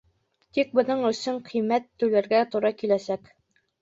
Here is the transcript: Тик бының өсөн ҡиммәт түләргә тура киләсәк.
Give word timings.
Тик 0.57 0.71
бының 0.77 1.03
өсөн 1.11 1.37
ҡиммәт 1.51 1.87
түләргә 2.05 2.41
тура 2.57 2.73
киләсәк. 2.83 3.35